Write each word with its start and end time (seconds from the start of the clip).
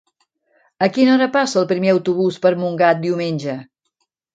A 0.85 0.89
quina 0.95 1.11
hora 1.17 1.29
passa 1.37 1.61
el 1.63 1.69
primer 1.75 1.95
autobús 1.95 2.43
per 2.47 2.57
Montgat 2.67 3.05
diumenge? 3.09 3.63